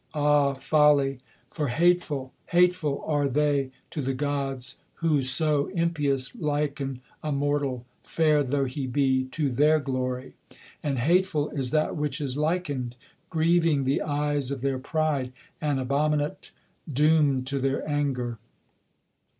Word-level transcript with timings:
Ah 0.15 0.55
folly! 0.55 1.19
for 1.51 1.67
hateful, 1.67 2.33
Hateful 2.47 3.03
are 3.05 3.27
they 3.29 3.69
to 3.91 4.01
the 4.01 4.15
gods, 4.15 4.77
whoso, 4.95 5.67
impious, 5.75 6.33
liken 6.35 7.01
a 7.21 7.31
mortal, 7.31 7.85
Fair 8.01 8.41
though 8.41 8.65
he 8.65 8.87
be, 8.87 9.25
to 9.25 9.51
their 9.51 9.79
glory; 9.79 10.33
and 10.81 10.97
hateful 10.97 11.51
is 11.51 11.69
that 11.69 11.95
which 11.95 12.19
is 12.19 12.35
likened, 12.35 12.95
Grieving 13.29 13.83
the 13.83 14.01
eyes 14.01 14.49
of 14.49 14.61
their 14.61 14.79
pride, 14.79 15.33
and 15.61 15.79
abominate, 15.79 16.49
doomed 16.91 17.45
to 17.45 17.59
their 17.59 17.87
anger. 17.87 18.39